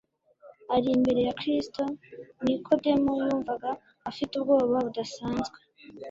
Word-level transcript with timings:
Ar’imbere 0.75 1.19
ya 1.27 1.33
Kristo, 1.39 1.81
Nikodemo 2.43 3.11
yumvaga 3.27 3.69
afite 4.09 4.31
ubwoba 4.35 4.77
budasanzwe, 4.85 5.57